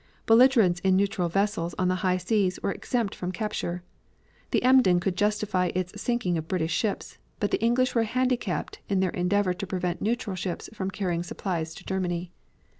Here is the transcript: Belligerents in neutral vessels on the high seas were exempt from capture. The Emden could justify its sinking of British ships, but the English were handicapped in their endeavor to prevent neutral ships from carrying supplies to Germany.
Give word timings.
Belligerents 0.25 0.79
in 0.79 0.95
neutral 0.97 1.29
vessels 1.29 1.75
on 1.77 1.87
the 1.87 1.93
high 2.01 2.17
seas 2.17 2.59
were 2.63 2.71
exempt 2.71 3.13
from 3.13 3.31
capture. 3.31 3.83
The 4.49 4.63
Emden 4.63 4.99
could 4.99 5.15
justify 5.15 5.67
its 5.75 6.01
sinking 6.01 6.39
of 6.39 6.47
British 6.47 6.73
ships, 6.73 7.19
but 7.39 7.51
the 7.51 7.61
English 7.61 7.93
were 7.93 8.01
handicapped 8.01 8.79
in 8.89 8.99
their 8.99 9.11
endeavor 9.11 9.53
to 9.53 9.67
prevent 9.67 10.01
neutral 10.01 10.35
ships 10.35 10.71
from 10.73 10.89
carrying 10.89 11.21
supplies 11.21 11.75
to 11.75 11.85
Germany. 11.85 12.31